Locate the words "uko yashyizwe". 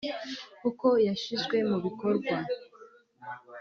0.69-1.57